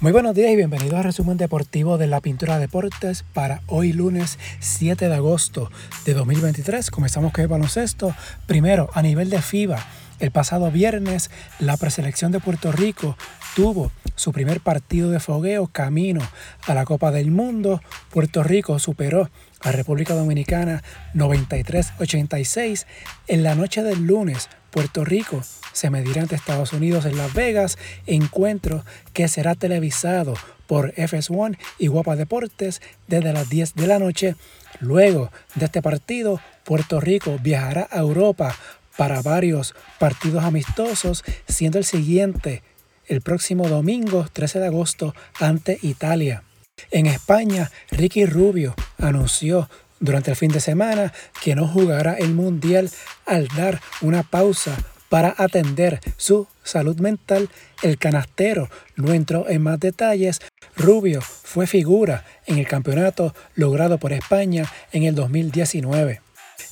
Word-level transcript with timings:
Muy 0.00 0.12
buenos 0.12 0.34
días 0.34 0.50
y 0.50 0.56
bienvenidos 0.56 0.94
al 0.94 1.04
resumen 1.04 1.36
deportivo 1.36 1.98
de 1.98 2.06
la 2.06 2.22
Pintura 2.22 2.58
Deportes 2.58 3.22
para 3.34 3.60
hoy 3.66 3.92
lunes 3.92 4.38
7 4.58 5.10
de 5.10 5.14
agosto 5.14 5.70
de 6.06 6.14
2023. 6.14 6.90
Comenzamos 6.90 7.34
con 7.34 7.42
el 7.42 7.48
baloncesto. 7.48 8.14
Primero, 8.46 8.88
a 8.94 9.02
nivel 9.02 9.28
de 9.28 9.42
FIBA, 9.42 9.78
el 10.18 10.30
pasado 10.30 10.70
viernes 10.70 11.30
la 11.58 11.76
preselección 11.76 12.32
de 12.32 12.40
Puerto 12.40 12.72
Rico 12.72 13.14
tuvo 13.54 13.92
su 14.14 14.32
primer 14.32 14.62
partido 14.62 15.10
de 15.10 15.20
fogueo 15.20 15.66
camino 15.66 16.26
a 16.66 16.72
la 16.72 16.86
Copa 16.86 17.10
del 17.10 17.30
Mundo. 17.30 17.82
Puerto 18.08 18.42
Rico 18.42 18.78
superó 18.78 19.28
a 19.60 19.70
República 19.70 20.14
Dominicana 20.14 20.82
93-86 21.12 22.86
en 23.26 23.42
la 23.42 23.54
noche 23.54 23.82
del 23.82 24.06
lunes. 24.06 24.48
Puerto 24.70 25.04
Rico 25.04 25.42
se 25.72 25.90
medirá 25.90 26.22
ante 26.22 26.34
Estados 26.34 26.72
Unidos 26.72 27.04
en 27.04 27.16
Las 27.16 27.32
Vegas, 27.34 27.78
encuentro 28.06 28.84
que 29.12 29.28
será 29.28 29.54
televisado 29.54 30.34
por 30.66 30.94
FS1 30.94 31.58
y 31.78 31.88
Guapa 31.88 32.16
Deportes 32.16 32.80
desde 33.08 33.32
las 33.32 33.48
10 33.48 33.74
de 33.74 33.86
la 33.86 33.98
noche. 33.98 34.36
Luego 34.78 35.30
de 35.56 35.64
este 35.66 35.82
partido, 35.82 36.40
Puerto 36.64 37.00
Rico 37.00 37.38
viajará 37.42 37.88
a 37.90 37.98
Europa 37.98 38.56
para 38.96 39.22
varios 39.22 39.74
partidos 39.98 40.44
amistosos, 40.44 41.24
siendo 41.48 41.78
el 41.78 41.84
siguiente 41.84 42.62
el 43.06 43.22
próximo 43.22 43.68
domingo 43.68 44.26
13 44.32 44.60
de 44.60 44.66
agosto 44.66 45.14
ante 45.40 45.78
Italia. 45.82 46.44
En 46.92 47.06
España, 47.06 47.70
Ricky 47.90 48.24
Rubio 48.24 48.74
anunció 48.98 49.68
durante 50.00 50.30
el 50.30 50.36
fin 50.36 50.50
de 50.50 50.60
semana 50.60 51.12
que 51.42 51.54
no 51.54 51.68
jugará 51.68 52.14
el 52.14 52.34
Mundial 52.34 52.90
al 53.26 53.48
dar 53.48 53.80
una 54.00 54.22
pausa 54.22 54.76
para 55.08 55.34
atender 55.36 56.00
su 56.16 56.46
salud 56.64 56.98
mental. 57.00 57.50
El 57.82 57.98
canastero 57.98 58.70
no 58.96 59.12
entró 59.12 59.48
en 59.48 59.62
más 59.62 59.78
detalles. 59.78 60.40
Rubio 60.76 61.20
fue 61.20 61.66
figura 61.66 62.24
en 62.46 62.58
el 62.58 62.66
campeonato 62.66 63.34
logrado 63.54 63.98
por 63.98 64.12
España 64.12 64.70
en 64.92 65.04
el 65.04 65.14
2019. 65.14 66.22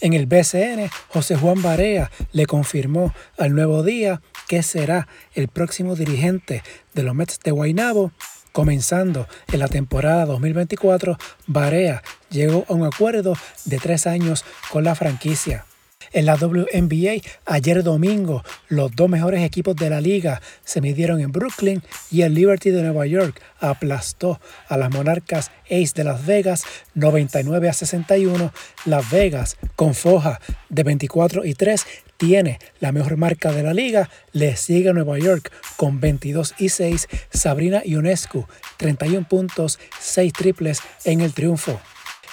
En 0.01 0.13
el 0.13 0.27
BCN, 0.27 0.89
José 1.09 1.37
Juan 1.37 1.61
Barea 1.61 2.11
le 2.33 2.47
confirmó 2.47 3.13
al 3.37 3.55
Nuevo 3.55 3.83
Día 3.83 4.23
que 4.47 4.63
será 4.63 5.09
el 5.35 5.49
próximo 5.49 5.97
dirigente 5.97 6.63
de 6.95 7.03
los 7.03 7.15
Mets 7.15 7.41
de 7.41 7.51
Guaynabo 7.51 8.13
Comenzando 8.59 9.29
en 9.53 9.61
la 9.61 9.69
temporada 9.69 10.27
2024, 10.27 11.17
Barea 11.47 12.03
llegó 12.29 12.65
a 12.69 12.73
un 12.73 12.85
acuerdo 12.85 13.35
de 13.67 13.79
tres 13.79 14.09
años 14.09 14.45
con 14.73 14.83
la 14.83 14.97
franquicia. 14.97 15.65
En 16.13 16.27
la 16.27 16.37
WNBA, 16.37 17.23
ayer 17.47 17.83
domingo, 17.83 18.43
los 18.69 18.95
dos 18.95 19.09
mejores 19.09 19.43
equipos 19.43 19.77
de 19.77 19.91
la 19.91 20.01
liga 20.01 20.41
se 20.65 20.81
midieron 20.81 21.21
en 21.21 21.33
Brooklyn 21.33 21.83
y 22.11 22.23
el 22.23 22.35
Liberty 22.35 22.71
de 22.71 22.83
Nueva 22.83 23.07
York 23.07 23.41
aplastó 23.61 24.41
a 24.69 24.77
las 24.77 24.91
Monarcas 24.91 25.51
Ace 25.67 25.93
de 25.95 26.05
Las 26.05 26.25
Vegas 26.25 26.65
99 26.95 27.69
a 27.69 27.73
61. 27.73 28.53
Las 28.85 29.11
Vegas, 29.11 29.57
con 29.77 29.95
foja 29.95 30.41
de 30.69 30.83
24 30.83 31.45
y 31.45 31.55
3, 31.55 31.85
tiene 32.17 32.59
la 32.81 32.93
mejor 32.93 33.17
marca 33.17 33.53
de 33.53 33.63
la 33.63 33.75
liga. 33.75 34.11
Le 34.33 34.57
sigue 34.57 34.93
Nueva 34.93 35.19
York 35.19 35.53
con 35.77 36.01
22 36.01 36.55
y 36.59 36.69
6. 36.69 37.09
Sabrina 37.31 37.83
Ionescu, 37.85 38.47
31 38.77 39.27
puntos, 39.29 39.79
6 40.01 40.33
triples 40.33 40.81
en 41.05 41.21
el 41.21 41.33
triunfo. 41.33 41.81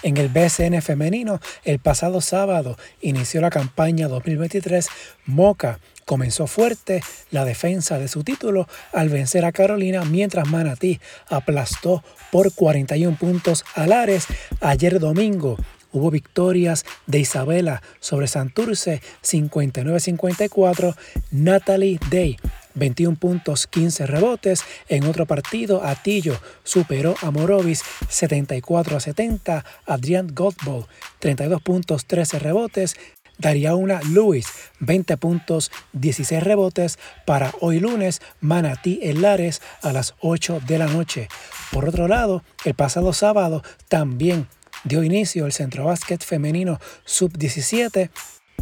En 0.03 0.17
el 0.17 0.29
BCN 0.29 0.81
femenino, 0.81 1.39
el 1.63 1.79
pasado 1.79 2.21
sábado 2.21 2.77
inició 3.01 3.41
la 3.41 3.49
campaña 3.49 4.07
2023. 4.07 4.88
Moca 5.25 5.79
comenzó 6.05 6.47
fuerte 6.47 7.01
la 7.31 7.45
defensa 7.45 7.97
de 7.97 8.07
su 8.07 8.23
título 8.23 8.67
al 8.93 9.09
vencer 9.09 9.45
a 9.45 9.51
Carolina, 9.51 10.05
mientras 10.05 10.47
Manatí 10.47 10.99
aplastó 11.29 12.03
por 12.31 12.53
41 12.53 13.17
puntos 13.17 13.66
a 13.73 13.88
Lares. 13.88 14.28
Ayer 14.61 15.00
domingo, 15.00 15.57
Hubo 15.95 16.11
victorias 16.11 16.84
de 17.07 17.19
Isabela 17.19 17.81
sobre 18.01 18.28
Santurce 18.28 19.01
59-54, 19.23 20.94
Natalie 21.31 22.00
Day 22.11 22.35
21 22.75 23.18
puntos, 23.18 23.68
15 23.68 24.06
rebotes. 24.06 24.63
En 24.88 25.06
otro 25.06 25.25
partido, 25.25 25.84
Atillo 25.84 26.40
superó 26.63 27.16
a 27.22 27.31
Morovis 27.31 27.84
74 28.09 28.97
a 28.97 29.00
70. 29.00 29.66
Adrián 29.86 30.28
Goldball 30.34 30.85
32 31.19 31.62
puntos, 31.62 32.06
13 32.06 32.40
rebotes. 32.40 32.96
Dariauna 33.38 34.00
Lewis, 34.14 34.47
20 34.80 35.18
puntos, 35.18 35.72
16 35.94 36.41
rebotes 36.41 36.97
para 37.25 37.53
hoy 37.59 37.80
lunes, 37.80 38.22
Manatí 38.40 39.00
en 39.03 39.22
Lares 39.22 39.62
a 39.81 39.91
las 39.91 40.16
8 40.22 40.62
de 40.66 40.78
la 40.78 40.88
noche. 40.88 41.28
Por 41.72 41.88
otro 41.88 42.08
lado, 42.08 42.44
el 42.64 42.75
pasado 42.75 43.12
sábado 43.12 43.62
también 43.90 44.47
dio 44.85 45.03
inicio 45.03 45.46
el 45.46 45.52
Centro 45.52 45.85
Básquet 45.85 46.24
Femenino 46.24 46.80
Sub-17. 47.03 48.09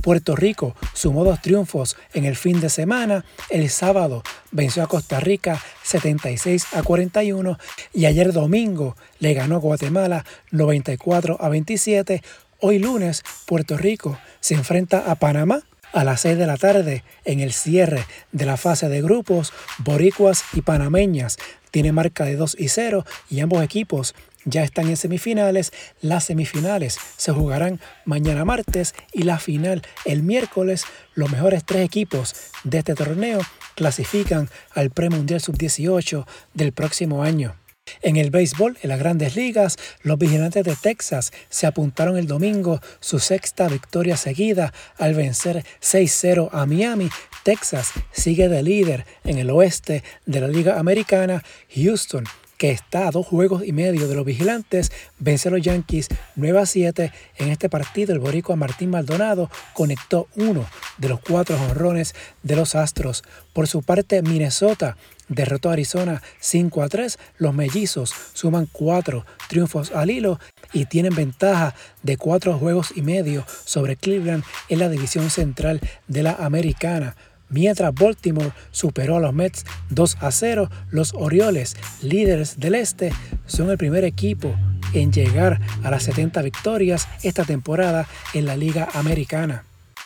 Puerto 0.01 0.35
Rico 0.35 0.75
sumó 0.93 1.23
dos 1.23 1.41
triunfos 1.41 1.95
en 2.13 2.25
el 2.25 2.35
fin 2.35 2.59
de 2.59 2.69
semana. 2.69 3.25
El 3.49 3.69
sábado 3.69 4.23
venció 4.51 4.83
a 4.83 4.87
Costa 4.87 5.19
Rica 5.19 5.61
76 5.83 6.67
a 6.73 6.83
41 6.83 7.57
y 7.93 8.05
ayer 8.05 8.33
domingo 8.33 8.95
le 9.19 9.33
ganó 9.33 9.59
Guatemala 9.59 10.25
94 10.51 11.37
a 11.39 11.49
27. 11.49 12.21
Hoy 12.59 12.79
lunes 12.79 13.23
Puerto 13.45 13.77
Rico 13.77 14.17
se 14.39 14.55
enfrenta 14.55 15.11
a 15.11 15.15
Panamá 15.15 15.63
a 15.93 16.03
las 16.03 16.21
6 16.21 16.37
de 16.37 16.47
la 16.47 16.57
tarde 16.57 17.03
en 17.23 17.39
el 17.39 17.53
cierre 17.53 18.03
de 18.31 18.45
la 18.45 18.57
fase 18.57 18.89
de 18.89 19.01
grupos. 19.01 19.53
Boricuas 19.77 20.43
y 20.53 20.61
panameñas 20.61 21.37
tiene 21.71 21.91
marca 21.91 22.25
de 22.25 22.35
2 22.35 22.57
y 22.59 22.67
0 22.67 23.05
y 23.29 23.39
ambos 23.39 23.63
equipos 23.63 24.15
ya 24.45 24.63
están 24.63 24.89
en 24.89 24.97
semifinales. 24.97 25.71
Las 26.01 26.25
semifinales 26.25 26.97
se 27.17 27.31
jugarán 27.31 27.79
mañana 28.05 28.45
martes 28.45 28.95
y 29.11 29.23
la 29.23 29.39
final 29.39 29.81
el 30.05 30.23
miércoles. 30.23 30.85
Los 31.15 31.31
mejores 31.31 31.63
tres 31.65 31.85
equipos 31.85 32.35
de 32.63 32.79
este 32.79 32.95
torneo 32.95 33.39
clasifican 33.75 34.49
al 34.71 34.89
Premundial 34.89 35.41
Sub-18 35.41 36.25
del 36.53 36.71
próximo 36.73 37.23
año. 37.23 37.55
En 38.01 38.15
el 38.15 38.31
béisbol, 38.31 38.77
en 38.81 38.89
las 38.89 38.99
grandes 38.99 39.35
ligas, 39.35 39.77
los 40.03 40.17
vigilantes 40.17 40.63
de 40.63 40.75
Texas 40.75 41.33
se 41.49 41.67
apuntaron 41.67 42.17
el 42.17 42.27
domingo 42.27 42.79
su 43.01 43.19
sexta 43.19 43.67
victoria 43.67 44.15
seguida 44.15 44.73
al 44.97 45.13
vencer 45.13 45.65
6-0 45.81 46.49
a 46.51 46.65
Miami. 46.65 47.09
Texas 47.43 47.91
sigue 48.11 48.47
de 48.47 48.63
líder 48.63 49.05
en 49.25 49.37
el 49.37 49.49
oeste 49.49 50.03
de 50.25 50.39
la 50.39 50.47
Liga 50.47 50.79
Americana. 50.79 51.43
Houston 51.75 52.23
está 52.71 53.07
a 53.07 53.11
dos 53.11 53.25
juegos 53.25 53.63
y 53.65 53.71
medio 53.71 54.07
de 54.07 54.15
los 54.15 54.25
vigilantes, 54.25 54.91
vence 55.19 55.49
a 55.49 55.51
los 55.51 55.61
Yankees 55.61 56.07
9 56.35 56.59
a 56.59 56.65
7. 56.65 57.11
En 57.37 57.49
este 57.49 57.69
partido, 57.69 58.13
el 58.13 58.19
boricua 58.19 58.55
Martín 58.55 58.89
Maldonado 58.89 59.49
conectó 59.73 60.27
uno 60.35 60.65
de 60.97 61.09
los 61.09 61.19
cuatro 61.19 61.57
jonrones 61.57 62.15
de 62.41 62.55
los 62.55 62.75
Astros. 62.75 63.23
Por 63.53 63.67
su 63.67 63.83
parte, 63.83 64.21
Minnesota 64.21 64.97
derrotó 65.27 65.69
a 65.69 65.73
Arizona 65.73 66.21
5 66.39 66.83
a 66.83 66.89
3. 66.89 67.19
Los 67.37 67.53
mellizos 67.53 68.13
suman 68.33 68.67
cuatro 68.71 69.25
triunfos 69.47 69.91
al 69.91 70.09
hilo 70.09 70.39
y 70.71 70.85
tienen 70.85 71.15
ventaja 71.15 71.75
de 72.01 72.17
cuatro 72.17 72.57
juegos 72.57 72.93
y 72.95 73.01
medio 73.01 73.45
sobre 73.65 73.95
Cleveland 73.95 74.43
en 74.69 74.79
la 74.79 74.89
división 74.89 75.29
central 75.29 75.79
de 76.07 76.23
la 76.23 76.33
americana. 76.33 77.15
Mientras 77.53 77.93
Baltimore 77.93 78.51
superó 78.71 79.17
a 79.17 79.19
los 79.19 79.31
Mets 79.31 79.63
2 79.91 80.17
a 80.21 80.31
0, 80.31 80.69
los 80.89 81.13
Orioles, 81.13 81.77
líderes 82.01 82.59
del 82.59 82.73
este, 82.73 83.13
son 83.45 83.69
el 83.69 83.77
primer 83.77 84.03
equipo 84.03 84.55
en 84.93 85.11
llegar 85.11 85.61
a 85.83 85.91
las 85.91 86.01
70 86.03 86.41
victorias 86.41 87.07
esta 87.21 87.45
temporada 87.45 88.07
en 88.33 88.47
la 88.47 88.57
Liga 88.57 88.89
Americana. 88.95 89.65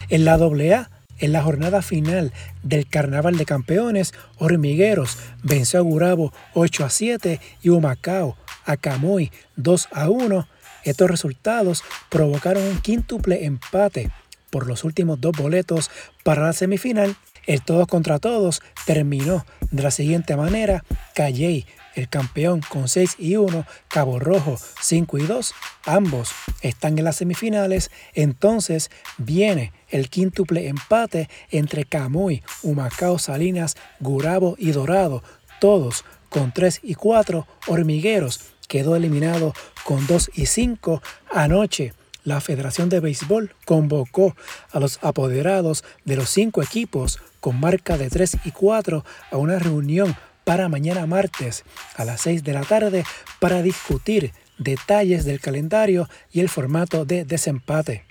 En 0.09 0.25
la 0.25 0.33
AA, 0.33 0.89
en 1.19 1.31
la 1.31 1.41
jornada 1.41 1.81
final 1.81 2.33
del 2.63 2.85
Carnaval 2.85 3.37
de 3.37 3.45
Campeones, 3.45 4.13
Hormigueros 4.39 5.17
venció 5.41 5.79
a 5.79 5.83
Gurabo 5.83 6.33
8 6.53 6.83
a 6.83 6.89
7 6.89 7.39
y 7.63 7.69
Humacao 7.69 8.35
a 8.65 8.75
Camoy 8.75 9.31
2 9.55 9.87
a 9.93 10.09
1. 10.09 10.47
Estos 10.83 11.09
resultados 11.09 11.83
provocaron 12.09 12.63
un 12.63 12.79
quíntuple 12.79 13.45
empate 13.45 14.11
por 14.49 14.67
los 14.67 14.83
últimos 14.83 15.21
dos 15.21 15.31
boletos 15.37 15.89
para 16.23 16.43
la 16.43 16.53
semifinal 16.53 17.15
el 17.47 17.63
todos 17.63 17.87
contra 17.87 18.19
todos 18.19 18.61
terminó 18.85 19.45
de 19.71 19.83
la 19.83 19.91
siguiente 19.91 20.35
manera. 20.35 20.83
Calley, 21.15 21.65
el 21.95 22.09
campeón 22.09 22.61
con 22.69 22.87
6 22.87 23.15
y 23.17 23.37
1, 23.37 23.65
Cabo 23.87 24.19
Rojo 24.19 24.57
5 24.81 25.17
y 25.17 25.23
2, 25.23 25.53
ambos 25.85 26.31
están 26.61 26.97
en 26.99 27.05
las 27.05 27.15
semifinales. 27.15 27.89
Entonces 28.13 28.91
viene 29.17 29.71
el 29.89 30.09
quíntuple 30.09 30.67
empate 30.67 31.29
entre 31.49 31.85
Camuy, 31.85 32.43
Humacao, 32.61 33.17
Salinas, 33.17 33.75
Gurabo 33.99 34.55
y 34.59 34.71
Dorado, 34.71 35.23
todos 35.59 36.05
con 36.29 36.53
3 36.53 36.81
y 36.83 36.93
4. 36.95 37.47
Hormigueros 37.67 38.41
quedó 38.67 38.95
eliminado 38.95 39.53
con 39.85 40.05
2 40.05 40.31
y 40.35 40.45
5 40.45 41.01
anoche 41.31 41.93
la 42.27 42.41
Federación 42.41 42.89
de 42.89 42.99
Béisbol 42.99 43.55
convocó 43.63 44.35
a 44.73 44.81
los 44.81 44.99
apoderados 45.01 45.85
de 46.03 46.17
los 46.17 46.29
cinco 46.29 46.61
equipos 46.61 47.19
con 47.47 47.61
marca 47.61 47.97
de 47.97 48.09
3 48.09 48.39
y 48.43 48.51
4 48.51 49.05
a 49.31 49.37
una 49.37 49.57
reunión 49.57 50.17
para 50.43 50.67
mañana 50.67 51.05
martes 51.05 51.63
a 51.95 52.03
las 52.03 52.19
6 52.19 52.43
de 52.43 52.51
la 52.51 52.63
tarde 52.63 53.05
para 53.39 53.61
discutir 53.61 54.33
detalles 54.57 55.23
del 55.23 55.39
calendario 55.39 56.09
y 56.29 56.41
el 56.41 56.49
formato 56.49 57.05
de 57.05 57.23
desempate. 57.23 58.03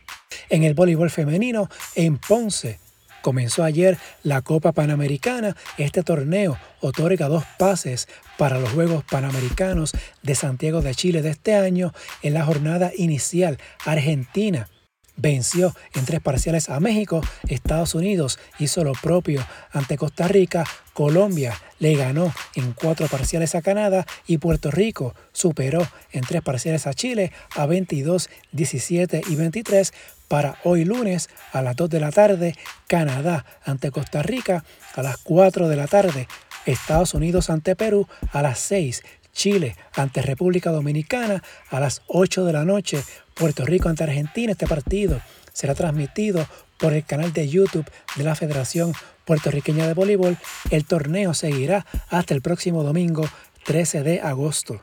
En 0.49 0.65
el 0.65 0.73
voleibol 0.73 1.11
femenino, 1.11 1.69
en 1.97 2.17
Ponce, 2.17 2.79
Comenzó 3.21 3.65
ayer 3.65 3.99
la 4.23 4.41
Copa 4.41 4.71
Panamericana. 4.71 5.57
Este 5.79 6.05
torneo 6.05 6.57
otorga 6.81 7.27
dos 7.27 7.45
pases 7.59 8.09
para 8.39 8.61
los 8.61 8.71
Juegos 8.71 9.03
Panamericanos 9.05 9.93
de 10.23 10.35
Santiago 10.37 10.81
de 10.81 10.95
Chile 10.95 11.23
de 11.23 11.31
este 11.31 11.57
año. 11.57 11.93
En 12.23 12.35
la 12.35 12.45
jornada 12.45 12.93
inicial, 12.97 13.59
Argentina 13.85 14.69
venció 15.17 15.75
en 15.95 16.05
tres 16.05 16.21
parciales 16.21 16.69
a 16.69 16.81
México, 16.81 17.21
Estados 17.49 17.95
Unidos 17.95 18.39
hizo 18.59 18.85
lo 18.85 18.93
propio 18.93 19.45
ante 19.73 19.97
Costa 19.97 20.29
Rica, 20.29 20.65
Colombia 20.93 21.55
le 21.79 21.95
ganó 21.95 22.33
en 22.55 22.73
cuatro 22.73 23.07
parciales 23.07 23.55
a 23.55 23.63
Canadá 23.63 24.07
y 24.27 24.39
Puerto 24.39 24.71
Rico 24.71 25.15
superó 25.33 25.87
en 26.13 26.23
tres 26.23 26.43
parciales 26.43 26.87
a 26.87 26.95
Chile 26.95 27.33
a 27.55 27.67
22, 27.67 28.31
17 28.53 29.23
y 29.29 29.35
23 29.37 29.93
para 30.29 30.57
hoy 30.65 30.85
lunes 30.85 31.29
a 31.53 31.63
las 31.63 31.77
2 31.77 31.91
de 31.91 32.01
la 32.01 32.11
tarde, 32.11 32.57
Canadá 32.87 33.45
ante 33.65 33.91
Costa 33.91 34.23
Rica 34.23 34.65
a 34.95 35.03
las 35.03 35.19
4 35.19 35.69
de 35.69 35.77
la 35.77 35.87
tarde, 35.87 36.29
Estados 36.65 37.15
Unidos 37.15 37.51
ante 37.51 37.77
Perú 37.77 38.09
a 38.33 38.43
las 38.43 38.59
6, 38.59 39.03
Chile 39.33 39.77
ante 39.95 40.23
República 40.23 40.71
Dominicana 40.71 41.43
a 41.71 41.79
las 41.79 42.03
8 42.07 42.45
de 42.45 42.53
la 42.53 42.65
noche, 42.65 43.05
Puerto 43.37 43.65
Rico 43.67 43.89
ante 43.89 44.03
Argentina. 44.03 44.53
Este 44.53 44.67
partido 44.67 45.21
será 45.53 45.75
transmitido 45.75 46.47
por 46.79 46.95
el 46.95 47.05
canal 47.05 47.33
de 47.33 47.49
YouTube 47.49 47.89
de 48.17 48.25
la 48.25 48.35
Federación 48.35 48.93
Puertorriqueña 49.25 49.87
de 49.87 49.95
Voleibol. 49.95 50.39
El 50.71 50.87
torneo 50.87 51.35
seguirá 51.35 51.87
hasta 52.09 52.35
el 52.35 52.43
próximo 52.43 52.83
domingo 52.83 53.29
13 53.65 54.03
de 54.03 54.21
agosto. 54.21 54.81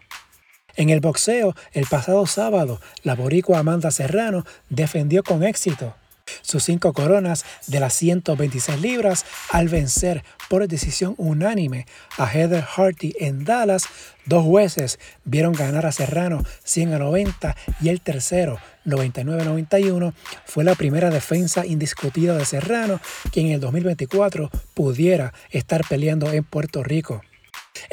En 0.76 0.90
el 0.90 1.00
boxeo, 1.00 1.56
el 1.72 1.86
pasado 1.88 2.26
sábado, 2.28 2.80
la 3.04 3.16
boricua 3.16 3.60
Amanda 3.60 3.92
Serrano 3.92 4.46
defendió 4.70 5.24
con 5.24 5.44
éxito 5.44 5.96
sus 6.44 6.64
cinco 6.64 6.94
coronas 6.94 7.44
de 7.66 7.80
las 7.80 7.96
126 7.96 8.80
libras 8.80 9.26
al 9.50 9.70
vencer 9.70 10.24
por 10.50 10.68
decisión 10.68 11.16
unánime 11.18 11.88
a 12.18 12.28
Heather 12.28 12.64
Harty 12.78 13.16
en 13.20 13.44
Dallas. 13.44 13.86
Dos 14.26 14.44
jueces 14.44 15.00
vieron 15.26 15.54
ganar 15.54 15.88
a 15.88 15.92
Serrano 15.92 16.44
100 16.64 16.94
a 16.94 17.00
90 17.00 17.56
y 17.82 17.90
el 17.90 18.02
tercero 18.02 18.60
99-91 18.86 20.14
fue 20.46 20.64
la 20.64 20.76
primera 20.76 21.10
defensa 21.10 21.66
indiscutida 21.66 22.38
de 22.38 22.46
Serrano 22.46 23.00
que 23.32 23.42
en 23.42 23.48
el 23.48 23.60
2024 23.60 24.52
pudiera 24.74 25.34
estar 25.50 25.84
peleando 25.88 26.32
en 26.32 26.44
Puerto 26.44 26.84
Rico. 26.84 27.22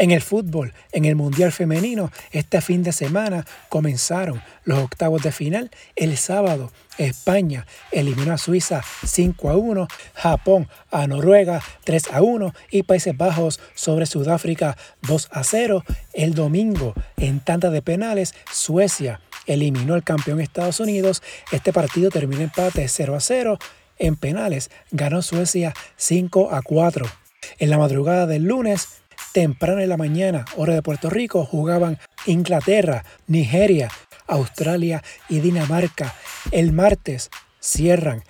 En 0.00 0.12
el 0.12 0.22
fútbol, 0.22 0.72
en 0.92 1.04
el 1.04 1.14
Mundial 1.14 1.52
Femenino, 1.52 2.10
este 2.32 2.62
fin 2.62 2.82
de 2.82 2.90
semana 2.90 3.44
comenzaron 3.68 4.42
los 4.64 4.78
octavos 4.78 5.22
de 5.22 5.30
final. 5.30 5.70
El 5.94 6.16
sábado, 6.16 6.72
España 6.96 7.66
eliminó 7.92 8.32
a 8.32 8.38
Suiza 8.38 8.82
5 9.04 9.50
a 9.50 9.58
1, 9.58 9.88
Japón 10.14 10.68
a 10.90 11.06
Noruega 11.06 11.62
3 11.84 12.14
a 12.14 12.22
1 12.22 12.54
y 12.70 12.84
Países 12.84 13.14
Bajos 13.14 13.60
sobre 13.74 14.06
Sudáfrica 14.06 14.78
2 15.02 15.28
a 15.32 15.44
0. 15.44 15.84
El 16.14 16.32
domingo, 16.32 16.94
en 17.18 17.40
tanta 17.40 17.68
de 17.68 17.82
penales, 17.82 18.34
Suecia 18.50 19.20
eliminó 19.44 19.92
al 19.92 20.02
campeón 20.02 20.40
Estados 20.40 20.80
Unidos. 20.80 21.22
Este 21.52 21.74
partido 21.74 22.08
terminó 22.08 22.40
empate 22.40 22.88
0 22.88 23.16
a 23.16 23.20
0. 23.20 23.58
En 23.98 24.16
penales 24.16 24.70
ganó 24.92 25.20
Suecia 25.20 25.74
5 25.96 26.54
a 26.54 26.62
4. 26.62 27.04
En 27.58 27.68
la 27.68 27.76
madrugada 27.76 28.26
del 28.26 28.44
lunes, 28.44 29.00
Temprano 29.32 29.80
en 29.80 29.88
la 29.88 29.96
mañana, 29.96 30.44
hora 30.56 30.74
de 30.74 30.82
Puerto 30.82 31.08
Rico, 31.08 31.44
jugaban 31.44 31.98
Inglaterra, 32.26 33.04
Nigeria, 33.26 33.88
Australia 34.26 35.02
y 35.28 35.40
Dinamarca. 35.40 36.14
El 36.50 36.72
martes 36.72 37.30
cierran 37.60 38.24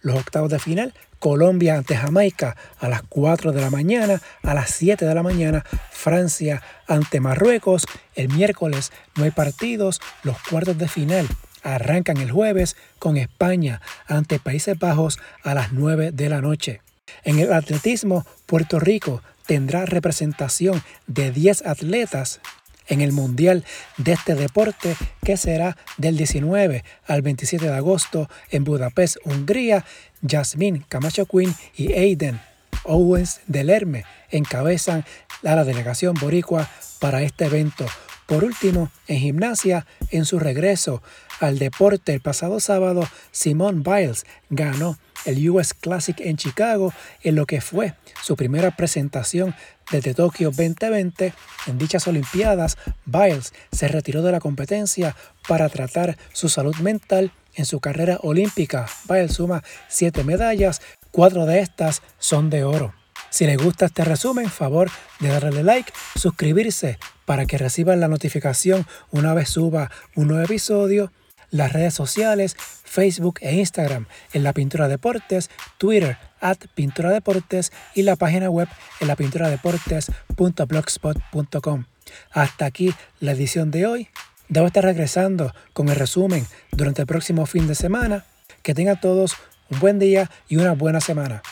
los 0.00 0.16
octavos 0.16 0.50
de 0.50 0.58
final. 0.58 0.94
Colombia 1.20 1.76
ante 1.76 1.96
Jamaica 1.96 2.56
a 2.80 2.88
las 2.88 3.02
4 3.02 3.52
de 3.52 3.60
la 3.60 3.70
mañana, 3.70 4.20
a 4.42 4.54
las 4.54 4.70
7 4.70 5.04
de 5.06 5.14
la 5.14 5.22
mañana, 5.22 5.64
Francia 5.92 6.60
ante 6.88 7.20
Marruecos. 7.20 7.86
El 8.16 8.28
miércoles 8.28 8.90
no 9.14 9.22
hay 9.22 9.30
partidos, 9.30 10.00
los 10.24 10.36
cuartos 10.42 10.76
de 10.78 10.88
final 10.88 11.28
arrancan 11.62 12.16
el 12.16 12.32
jueves 12.32 12.76
con 12.98 13.16
España 13.16 13.80
ante 14.06 14.40
Países 14.40 14.78
Bajos 14.78 15.20
a 15.44 15.54
las 15.54 15.72
9 15.72 16.10
de 16.12 16.28
la 16.28 16.40
noche. 16.40 16.80
En 17.24 17.38
el 17.38 17.52
atletismo, 17.52 18.26
Puerto 18.46 18.80
Rico 18.80 19.22
tendrá 19.46 19.86
representación 19.86 20.82
de 21.06 21.32
10 21.32 21.66
atletas 21.66 22.40
en 22.88 23.00
el 23.00 23.12
Mundial 23.12 23.64
de 23.96 24.12
este 24.12 24.34
deporte 24.34 24.96
que 25.24 25.36
será 25.36 25.76
del 25.96 26.16
19 26.16 26.84
al 27.06 27.22
27 27.22 27.66
de 27.66 27.74
agosto 27.74 28.28
en 28.50 28.64
Budapest, 28.64 29.16
Hungría. 29.24 29.84
Jasmine 30.24 30.84
Camacho 30.88 31.26
Quinn 31.26 31.52
y 31.74 31.94
Aiden 31.94 32.40
Owens 32.84 33.40
del 33.46 33.70
Herme 33.70 34.04
encabezan 34.30 35.04
la 35.42 35.64
delegación 35.64 36.14
boricua 36.14 36.68
para 37.00 37.22
este 37.22 37.46
evento. 37.46 37.86
Por 38.26 38.44
último, 38.44 38.90
en 39.08 39.18
gimnasia, 39.18 39.86
en 40.10 40.24
su 40.24 40.38
regreso 40.38 41.02
al 41.40 41.58
deporte 41.58 42.14
el 42.14 42.20
pasado 42.20 42.60
sábado, 42.60 43.06
Simone 43.32 43.82
Biles 43.84 44.24
ganó 44.48 44.96
el 45.24 45.50
US 45.50 45.74
Classic 45.74 46.18
en 46.20 46.36
Chicago 46.36 46.92
en 47.22 47.34
lo 47.34 47.46
que 47.46 47.60
fue 47.60 47.94
su 48.22 48.36
primera 48.36 48.76
presentación 48.76 49.54
desde 49.90 50.14
Tokio 50.14 50.50
2020. 50.50 51.32
En 51.66 51.78
dichas 51.78 52.06
Olimpiadas, 52.06 52.76
Biles 53.04 53.52
se 53.70 53.88
retiró 53.88 54.22
de 54.22 54.32
la 54.32 54.40
competencia 54.40 55.16
para 55.48 55.68
tratar 55.68 56.16
su 56.32 56.48
salud 56.48 56.76
mental 56.76 57.32
en 57.54 57.66
su 57.66 57.80
carrera 57.80 58.18
olímpica. 58.22 58.86
Biles 59.08 59.34
suma 59.34 59.62
7 59.88 60.24
medallas, 60.24 60.80
cuatro 61.10 61.46
de 61.46 61.60
estas 61.60 62.02
son 62.18 62.50
de 62.50 62.64
oro. 62.64 62.94
Si 63.30 63.46
les 63.46 63.56
gusta 63.56 63.86
este 63.86 64.04
resumen, 64.04 64.50
favor 64.50 64.90
de 65.20 65.28
darle 65.28 65.62
like, 65.62 65.90
suscribirse 66.16 66.98
para 67.24 67.46
que 67.46 67.56
reciban 67.56 67.98
la 67.98 68.08
notificación 68.08 68.86
una 69.10 69.32
vez 69.32 69.48
suba 69.48 69.90
un 70.14 70.28
nuevo 70.28 70.44
episodio 70.44 71.10
las 71.52 71.72
redes 71.72 71.94
sociales, 71.94 72.56
Facebook 72.58 73.38
e 73.40 73.54
Instagram 73.54 74.08
en 74.32 74.42
La 74.42 74.52
Pintura 74.52 74.88
Deportes, 74.88 75.48
Twitter 75.78 76.18
at 76.40 76.58
Pintura 76.74 77.10
Deportes 77.10 77.70
y 77.94 78.02
la 78.02 78.16
página 78.16 78.50
web 78.50 78.66
en 79.00 79.06
lapinturadeportes.blogspot.com. 79.06 81.84
Hasta 82.32 82.66
aquí 82.66 82.92
la 83.20 83.30
edición 83.32 83.70
de 83.70 83.86
hoy. 83.86 84.08
Debo 84.48 84.66
estar 84.66 84.82
regresando 84.84 85.54
con 85.72 85.88
el 85.88 85.94
resumen 85.96 86.46
durante 86.72 87.02
el 87.02 87.06
próximo 87.06 87.46
fin 87.46 87.68
de 87.68 87.76
semana. 87.76 88.24
Que 88.62 88.74
tengan 88.74 89.00
todos 89.00 89.36
un 89.70 89.80
buen 89.80 89.98
día 89.98 90.30
y 90.48 90.56
una 90.56 90.72
buena 90.72 91.00
semana. 91.00 91.42